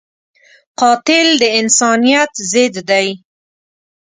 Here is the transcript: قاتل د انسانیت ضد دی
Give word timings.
قاتل 0.79 1.27
د 1.41 1.43
انسانیت 1.59 2.31
ضد 2.51 2.75
دی 2.89 3.07